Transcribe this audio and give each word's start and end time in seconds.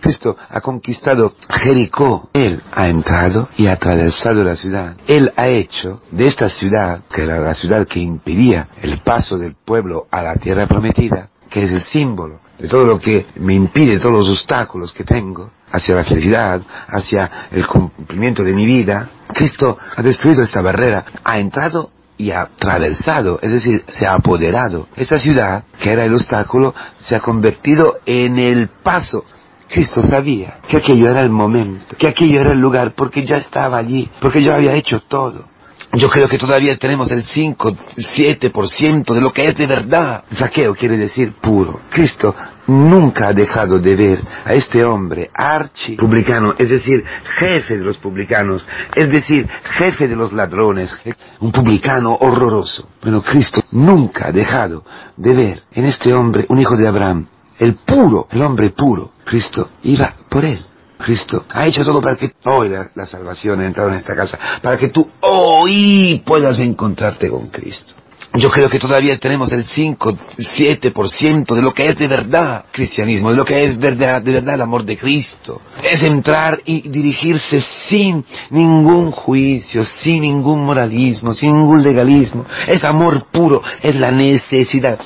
Cristo 0.00 0.36
ha 0.48 0.60
conquistado 0.60 1.34
Jericó. 1.48 2.30
Él 2.32 2.62
ha 2.72 2.88
entrado 2.88 3.48
y 3.56 3.66
ha 3.66 3.72
atravesado 3.72 4.42
la 4.42 4.56
ciudad. 4.56 4.94
Él 5.06 5.32
ha 5.36 5.48
hecho 5.48 6.02
de 6.10 6.26
esta 6.26 6.48
ciudad, 6.48 7.00
que 7.12 7.22
era 7.22 7.38
la 7.38 7.54
ciudad 7.54 7.86
que 7.86 8.00
impedía 8.00 8.68
el 8.82 8.98
paso 8.98 9.38
del 9.38 9.54
pueblo 9.64 10.06
a 10.10 10.22
la 10.22 10.34
tierra 10.36 10.66
prometida, 10.66 11.28
que 11.48 11.64
es 11.64 11.72
el 11.72 11.82
símbolo 11.82 12.40
de 12.58 12.68
todo 12.68 12.84
lo 12.84 12.98
que 12.98 13.26
me 13.36 13.54
impide, 13.54 13.98
todos 13.98 14.26
los 14.26 14.28
obstáculos 14.28 14.92
que 14.92 15.04
tengo 15.04 15.50
hacia 15.72 15.94
la 15.94 16.04
felicidad, 16.04 16.60
hacia 16.88 17.48
el 17.50 17.66
cumplimiento 17.66 18.44
de 18.44 18.52
mi 18.52 18.66
vida, 18.66 19.08
Cristo 19.32 19.78
ha 19.96 20.02
destruido 20.02 20.42
esta 20.42 20.60
barrera, 20.60 21.04
ha 21.24 21.38
entrado 21.38 21.90
y 22.16 22.32
ha 22.32 22.42
atravesado, 22.42 23.38
es 23.40 23.50
decir, 23.50 23.84
se 23.88 24.06
ha 24.06 24.14
apoderado. 24.14 24.88
Esa 24.94 25.18
ciudad, 25.18 25.64
que 25.80 25.90
era 25.90 26.04
el 26.04 26.14
obstáculo, 26.14 26.74
se 26.98 27.16
ha 27.16 27.20
convertido 27.20 27.98
en 28.04 28.38
el 28.38 28.68
paso. 28.82 29.24
Cristo 29.70 30.02
sabía 30.02 30.58
que 30.68 30.78
aquello 30.78 31.08
era 31.08 31.20
el 31.20 31.30
momento, 31.30 31.96
que 31.96 32.08
aquello 32.08 32.40
era 32.40 32.52
el 32.52 32.60
lugar, 32.60 32.92
porque 32.96 33.24
ya 33.24 33.36
estaba 33.36 33.78
allí, 33.78 34.08
porque 34.20 34.42
yo 34.42 34.52
había 34.52 34.74
hecho 34.74 35.00
todo. 35.00 35.44
Yo 35.92 36.08
creo 36.08 36.28
que 36.28 36.38
todavía 36.38 36.76
tenemos 36.76 37.10
el 37.10 37.24
5, 37.24 37.72
7% 37.96 39.12
de 39.12 39.20
lo 39.20 39.32
que 39.32 39.48
es 39.48 39.56
de 39.56 39.66
verdad. 39.66 40.22
Saqueo 40.36 40.74
quiere 40.74 40.96
decir 40.96 41.32
puro. 41.40 41.80
Cristo 41.90 42.32
nunca 42.68 43.28
ha 43.28 43.32
dejado 43.32 43.78
de 43.78 43.96
ver 43.96 44.20
a 44.44 44.54
este 44.54 44.84
hombre 44.84 45.30
archi 45.34 45.96
publicano, 45.96 46.54
es 46.58 46.70
decir, 46.70 47.04
jefe 47.38 47.78
de 47.78 47.84
los 47.84 47.98
publicanos, 47.98 48.66
es 48.94 49.10
decir, 49.10 49.48
jefe 49.78 50.06
de 50.06 50.14
los 50.14 50.32
ladrones, 50.32 50.96
un 51.40 51.50
publicano 51.50 52.16
horroroso. 52.20 52.88
Bueno, 53.02 53.22
Cristo 53.22 53.62
nunca 53.72 54.28
ha 54.28 54.32
dejado 54.32 54.84
de 55.16 55.34
ver 55.34 55.62
en 55.72 55.86
este 55.86 56.12
hombre 56.12 56.44
un 56.48 56.60
hijo 56.60 56.76
de 56.76 56.86
Abraham, 56.86 57.26
el 57.60 57.74
puro, 57.74 58.26
el 58.32 58.42
hombre 58.42 58.70
puro. 58.70 59.12
Cristo 59.24 59.70
iba 59.84 60.12
por 60.28 60.44
él. 60.44 60.64
Cristo 60.98 61.44
ha 61.48 61.66
hecho 61.66 61.84
todo 61.84 62.00
para 62.02 62.16
que 62.16 62.32
hoy 62.44 62.68
la, 62.68 63.06
salvación 63.06 63.60
ha 63.60 63.66
entrado 63.66 63.90
en 63.90 63.96
esta 63.96 64.14
casa, 64.14 64.38
para 64.60 64.76
que 64.76 64.88
tú 64.88 65.08
hoy 65.20 66.22
puedas 66.26 66.58
encontrarte 66.58 67.28
con 67.30 67.48
Cristo. 67.48 67.94
Yo 68.34 68.48
creo 68.48 68.70
que 68.70 68.78
todavía 68.78 69.18
tenemos 69.18 69.50
el 69.50 69.64
5, 69.64 70.18
7% 70.38 71.54
de 71.54 71.62
lo 71.62 71.74
que 71.74 71.88
es 71.88 71.98
de 71.98 72.06
verdad 72.06 72.66
cristianismo, 72.70 73.30
de 73.30 73.36
lo 73.36 73.44
que 73.44 73.64
es 73.64 73.76
verdad, 73.76 74.22
de 74.22 74.34
verdad 74.34 74.54
el 74.54 74.60
amor 74.60 74.84
de 74.84 74.96
Cristo. 74.96 75.60
Es 75.82 76.00
entrar 76.02 76.60
y 76.64 76.88
dirigirse 76.88 77.60
sin 77.88 78.24
ningún 78.50 79.10
juicio, 79.10 79.84
sin 79.84 80.20
ningún 80.20 80.64
moralismo, 80.64 81.32
sin 81.32 81.56
ningún 81.56 81.82
legalismo. 81.82 82.46
Es 82.68 82.84
amor 82.84 83.26
puro, 83.32 83.62
es 83.82 83.96
la 83.96 84.12
necesidad. 84.12 85.00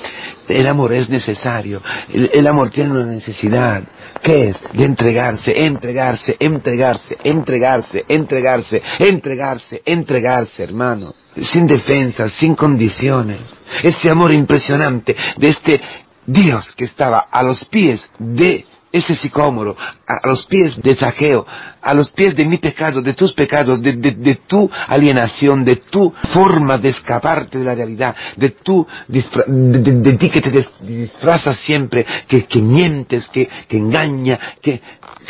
El 0.49 0.67
amor 0.67 0.93
es 0.93 1.09
necesario. 1.09 1.83
El, 2.13 2.47
amor 2.47 2.71
tiene 2.71 2.91
una 2.91 3.07
necesidad. 3.07 3.83
¿Qué 4.23 4.49
es? 4.49 4.63
De 4.73 4.85
entregarse, 4.85 5.65
entregarse, 5.65 6.37
entregarse, 6.39 7.17
entregarse, 7.25 8.05
entregarse, 8.09 8.83
entregarse, 8.99 9.83
entregarse, 9.85 10.63
hermanos. 10.63 11.15
Sin 11.53 11.67
defensas, 11.67 12.33
sin 12.33 12.55
condiciones. 12.55 13.41
Ese 13.83 14.11
amor 14.11 14.33
impresionante 14.33 15.17
de 15.37 15.49
este 15.49 15.81
Dios 16.27 16.75
que 16.77 16.85
estaba 16.85 17.27
a 17.31 17.43
los 17.43 17.65
pies 17.67 18.07
de 18.19 18.65
ese 18.95 19.17
sicómoro, 19.17 19.77
a, 19.77 20.29
los 20.29 20.47
pies 20.47 20.81
de 20.81 20.95
Saqueo, 20.95 21.45
a 21.83 21.93
los 21.95 22.13
pies 22.13 22.37
de 22.37 22.45
mi 22.45 22.59
pecado, 22.59 23.03
de 23.03 23.13
tus 23.15 23.33
pecados, 23.33 23.83
de, 23.83 24.39
tu 24.47 24.71
alienación, 24.87 25.65
de 25.65 25.77
tu 25.77 26.13
forma 26.33 26.79
de 26.79 26.91
escaparte 26.91 27.59
de 27.59 27.65
la 27.65 27.75
realidad, 27.75 28.15
de 28.37 28.51
tu, 28.51 28.87
de, 29.09 30.17
ti 30.17 30.31
que 30.31 30.41
te 30.41 30.65
disfrazas 30.83 31.59
siempre, 31.59 32.07
que, 32.29 32.47
mientes, 32.63 33.29
que, 33.31 33.49
que 33.69 33.79
engaña, 33.79 34.39
que 34.63 34.81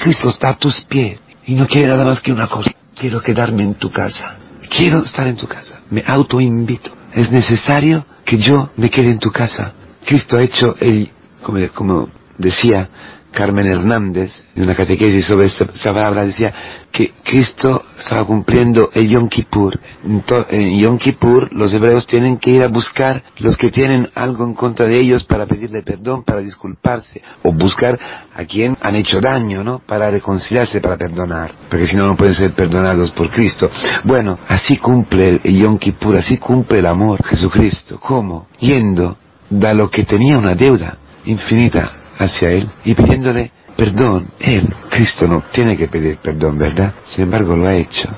Cristo 0.03 0.29
está 0.29 0.51
a 0.51 0.59
tus 0.59 0.83
pies. 0.83 1.19
Y 1.47 1.55
no 1.55 1.67
quiere 1.67 1.89
nada 1.89 2.05
más 2.05 2.21
que 2.21 2.33
una 2.33 2.49
cosa, 2.49 2.71
quiero 2.95 3.23
quedarme 3.23 3.63
en 3.63 3.75
tu 3.77 3.91
casa, 3.91 4.37
quiero 4.69 5.05
estar 5.05 5.27
en 5.27 5.37
tu 5.37 5.47
casa, 5.47 5.81
me 5.91 6.05
autoinvito, 6.07 6.91
es 7.15 7.31
necesario 7.31 8.05
que 8.27 8.37
yo 8.37 8.71
me 8.77 8.91
quede 8.91 9.11
en 9.11 9.19
tu 9.19 9.31
casa. 9.31 9.73
Cristo 10.05 10.37
ha 10.37 10.43
hecho 10.43 10.77
el, 10.81 11.11
como, 11.43 11.67
como 11.73 12.09
decía 12.39 12.89
Carmen 13.35 13.67
Hernández, 13.67 14.31
en 14.55 14.63
una 14.63 14.77
catequesis 14.77 15.27
sobre 15.27 15.47
esta, 15.47 15.67
palabra, 15.93 16.25
decía 16.25 16.53
que 16.93 17.13
Cristo 17.25 17.85
estaba 17.99 18.25
cumpliendo 18.25 18.91
el 18.95 19.09
Yom 19.09 19.29
Kippur. 19.29 19.79
En 20.51 20.79
Yom 20.79 20.99
Kippur 20.99 21.53
los 21.53 21.75
hebreos 21.75 22.07
tienen 22.07 22.39
que 22.39 22.51
ir 22.51 22.63
a 22.63 22.69
buscar 22.69 23.25
los 23.39 23.57
que 23.57 23.71
tienen 23.71 24.09
algo 24.15 24.45
en 24.45 24.55
contra 24.55 24.87
de 24.87 25.01
ellos 25.01 25.25
para 25.25 25.47
pedirle 25.47 25.83
perdón, 25.83 26.23
para 26.23 26.41
disculparse, 26.41 27.21
o 27.43 27.53
buscar 27.53 27.99
a 28.35 28.45
quien 28.45 28.77
han 28.81 28.95
hecho 28.95 29.21
daño, 29.21 29.65
¿no? 29.65 29.81
Para 29.81 30.11
reconciliarse, 30.11 30.81
para 30.81 30.97
perdonar, 30.97 31.51
porque 31.69 31.89
si 31.89 31.97
no, 31.97 32.07
no 32.07 32.17
pueden 32.17 32.37
ser 32.37 32.53
perdonados 32.53 33.11
por 33.11 33.31
Cristo. 33.31 33.69
Bueno, 34.05 34.39
así 34.47 34.77
cumple 34.77 35.41
el 35.43 35.59
Yom 35.59 35.79
Kippur, 35.79 36.17
así 36.17 36.39
cumple 36.39 36.79
el 36.79 36.87
amor 36.87 37.21
Jesucristo. 37.25 37.99
¿Cómo? 37.99 38.47
Yendo 38.61 39.19
da 39.51 39.75
lo 39.75 39.91
que 39.91 40.05
tenía 40.05 40.39
una 40.39 40.55
deuda 40.55 40.99
infinita 41.27 42.04
hacia 42.19 42.51
Él 42.51 42.69
y 42.85 42.95
pidiéndole 42.95 43.51
perdón. 43.77 44.31
Él, 44.39 44.73
Cristo, 44.91 45.27
no 45.27 45.43
tiene 45.53 45.77
que 45.77 45.89
pedir 45.89 46.19
perdón, 46.19 46.59
¿verdad? 46.59 46.95
Sin 47.15 47.25
embargo, 47.25 47.57
lo 47.57 47.67
ha 47.67 47.75
hecho. 47.75 48.09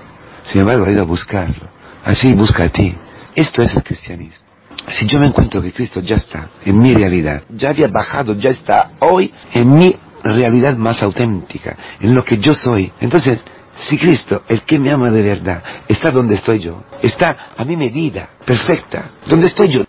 Sin 0.43 0.61
embargo, 0.61 0.85
ha 0.85 0.91
ido 0.91 1.03
a 1.03 1.07
buscarlo. 1.07 1.69
Así 2.05 2.33
busca 2.35 2.65
a 2.65 2.69
ti. 2.69 2.95
Esto 3.35 3.63
es 3.63 3.75
el 3.75 3.83
cristianismo. 3.83 4.47
Si 4.89 5.07
yo 5.07 5.19
me 5.19 5.27
encuentro 5.27 5.61
que 5.61 5.73
Cristo 5.73 6.01
ya 6.01 6.17
está 6.17 6.51
en 6.65 6.79
mi 6.79 6.95
realidad, 6.95 7.43
ya 7.51 7.71
había 7.71 7.89
bajado, 7.89 8.35
ya 8.35 8.51
está 8.51 8.93
hoy 9.01 9.33
en 9.53 9.77
mi 9.77 9.97
realidad 10.23 10.77
más 10.77 11.03
auténtica, 11.03 11.77
en 12.01 12.15
lo 12.15 12.25
que 12.25 12.39
yo 12.39 12.55
soy, 12.55 12.93
entonces 13.01 13.41
si 13.81 13.99
Cristo, 13.99 14.43
el 14.49 14.63
que 14.63 14.79
me 14.79 14.91
ama 14.91 15.11
de 15.11 15.23
verdad, 15.23 15.63
está 15.89 16.11
donde 16.11 16.37
estoy 16.37 16.61
yo, 16.61 16.85
está 17.03 17.53
a 17.57 17.65
mi 17.65 17.77
medida, 17.77 18.31
perfecta, 18.45 19.11
donde 19.27 19.49
estoy 19.49 19.69
yo, 19.69 19.85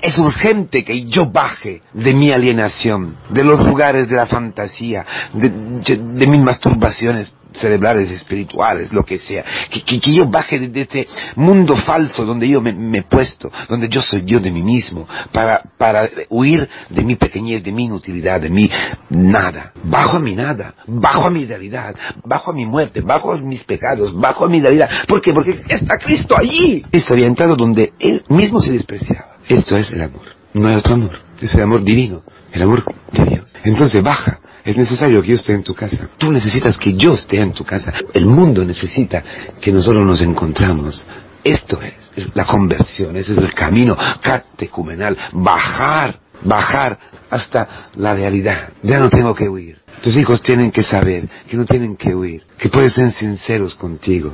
es 0.00 0.18
urgente 0.18 0.84
que 0.84 1.04
yo 1.04 1.30
baje 1.30 1.82
de 1.92 2.14
mi 2.14 2.30
alienación, 2.30 3.16
de 3.30 3.44
los 3.44 3.66
lugares 3.66 4.08
de 4.08 4.16
la 4.16 4.26
fantasía, 4.26 5.04
de, 5.32 6.26
mis 6.26 6.40
masturbaciones 6.40 7.34
cerebrales, 7.52 8.10
espirituales, 8.10 8.92
lo 8.92 9.04
que 9.04 9.18
sea, 9.18 9.44
que, 9.70 10.00
yo 10.00 10.26
baje 10.26 10.58
de, 10.58 10.80
este 10.80 11.06
mundo 11.36 11.76
falso 11.76 12.24
donde 12.24 12.48
yo 12.48 12.60
me, 12.60 12.98
he 12.98 13.02
puesto, 13.02 13.50
donde 13.68 13.88
yo 13.88 14.02
soy 14.02 14.22
Dios 14.22 14.42
de 14.42 14.50
mí 14.50 14.62
mismo, 14.62 15.06
para, 15.32 15.62
para 15.78 16.08
huir 16.30 16.68
de 16.90 17.04
mi 17.04 17.14
pequeñez, 17.14 17.62
de 17.62 17.70
mi 17.70 17.84
inutilidad, 17.84 18.40
de 18.40 18.50
mi 18.50 18.68
nada. 19.08 19.72
Bajo 19.84 20.16
a 20.16 20.20
mi 20.20 20.34
nada, 20.34 20.74
bajo 20.86 21.28
a 21.28 21.30
mi 21.30 21.44
realidad, 21.44 21.94
bajo 22.24 22.50
a 22.50 22.54
mi 22.54 22.66
muerte, 22.66 23.00
bajo 23.00 23.32
a 23.32 23.38
mis 23.38 23.62
pecados, 23.64 24.12
bajo 24.18 24.44
a 24.44 24.48
mi 24.48 24.60
realidad. 24.60 24.90
¿Por 25.06 25.22
qué? 25.22 25.32
Porque 25.32 25.62
está 25.68 25.96
Cristo 25.98 26.36
allí. 26.36 26.84
Había 27.08 27.26
entrado 27.28 27.54
donde 27.54 27.92
Él 28.00 28.24
mismo 28.28 28.58
se 28.58 28.72
despreciaba. 28.72 29.33
Esto 29.48 29.76
es 29.76 29.90
el 29.92 30.02
amor. 30.02 30.22
No 30.54 30.68
hay 30.68 30.76
otro 30.76 30.94
amor. 30.94 31.18
Es 31.40 31.54
el 31.54 31.62
amor 31.62 31.82
divino. 31.82 32.22
El 32.52 32.62
amor 32.62 32.84
de 33.12 33.24
Dios. 33.24 33.52
Entonces 33.64 34.02
baja. 34.02 34.40
Es 34.64 34.78
necesario 34.78 35.20
que 35.20 35.28
yo 35.28 35.34
esté 35.34 35.52
en 35.52 35.62
tu 35.62 35.74
casa. 35.74 36.08
Tú 36.16 36.32
necesitas 36.32 36.78
que 36.78 36.94
yo 36.94 37.12
esté 37.12 37.38
en 37.38 37.52
tu 37.52 37.64
casa. 37.64 37.92
El 38.14 38.24
mundo 38.24 38.64
necesita 38.64 39.22
que 39.60 39.70
nosotros 39.70 40.06
nos 40.06 40.22
encontramos. 40.22 41.04
Esto 41.42 41.78
es, 41.82 42.34
la 42.34 42.46
conversión, 42.46 43.14
ese 43.16 43.32
es 43.32 43.38
el 43.38 43.52
camino 43.52 43.94
catecumenal, 44.22 45.14
bajar, 45.32 46.18
bajar 46.42 46.98
hasta 47.28 47.90
la 47.96 48.14
realidad. 48.14 48.70
Ya 48.82 48.98
no 48.98 49.10
tengo 49.10 49.34
que 49.34 49.46
huir. 49.46 49.76
Tus 50.00 50.16
hijos 50.16 50.40
tienen 50.40 50.70
que 50.70 50.82
saber 50.82 51.28
que 51.46 51.56
no 51.58 51.66
tienen 51.66 51.96
que 51.96 52.14
huir, 52.14 52.42
que 52.56 52.70
pueden 52.70 52.90
ser 52.90 53.12
sinceros 53.12 53.74
contigo. 53.74 54.32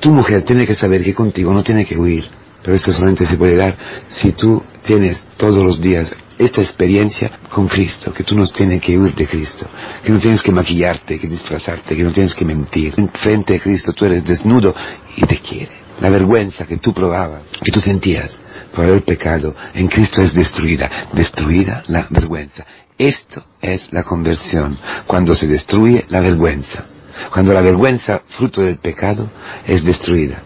Tu 0.00 0.10
mujer 0.10 0.42
tiene 0.42 0.66
que 0.66 0.74
saber 0.74 1.02
que 1.02 1.14
contigo 1.14 1.52
no 1.54 1.62
tiene 1.62 1.86
que 1.86 1.96
huir. 1.96 2.28
Pero 2.62 2.76
esto 2.76 2.92
solamente 2.92 3.26
se 3.26 3.36
puede 3.36 3.56
dar 3.56 3.76
si 4.08 4.32
tú 4.32 4.62
tienes 4.84 5.24
todos 5.36 5.64
los 5.64 5.80
días 5.80 6.12
esta 6.38 6.62
experiencia 6.62 7.30
con 7.50 7.68
Cristo, 7.68 8.12
que 8.12 8.24
tú 8.24 8.34
no 8.34 8.46
tienes 8.46 8.80
que 8.80 8.96
huir 8.96 9.14
de 9.14 9.26
Cristo, 9.26 9.66
que 10.02 10.10
no 10.10 10.18
tienes 10.18 10.42
que 10.42 10.50
maquillarte, 10.50 11.18
que 11.18 11.26
disfrazarte, 11.26 11.94
que 11.94 12.02
no 12.02 12.12
tienes 12.12 12.34
que 12.34 12.44
mentir. 12.44 12.94
En 12.96 13.10
frente 13.10 13.54
de 13.54 13.60
Cristo 13.60 13.92
tú 13.92 14.06
eres 14.06 14.24
desnudo 14.24 14.74
y 15.16 15.26
te 15.26 15.38
quiere. 15.38 15.72
La 16.00 16.08
vergüenza 16.08 16.66
que 16.66 16.78
tú 16.78 16.94
probabas, 16.94 17.42
que 17.62 17.70
tú 17.70 17.80
sentías 17.80 18.30
por 18.74 18.86
haber 18.86 19.02
pecado, 19.02 19.54
en 19.74 19.88
Cristo 19.88 20.22
es 20.22 20.32
destruida. 20.32 21.08
Destruida 21.12 21.82
la 21.88 22.06
vergüenza. 22.08 22.64
Esto 22.96 23.44
es 23.60 23.92
la 23.92 24.02
conversión, 24.02 24.78
cuando 25.06 25.34
se 25.34 25.46
destruye 25.46 26.06
la 26.08 26.20
vergüenza. 26.20 26.84
Cuando 27.30 27.52
la 27.52 27.60
vergüenza, 27.60 28.22
fruto 28.28 28.62
del 28.62 28.78
pecado, 28.78 29.28
es 29.66 29.84
destruida. 29.84 30.42